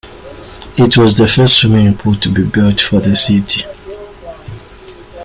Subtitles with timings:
[0.79, 3.63] It was the first swimming pool to be built for the city.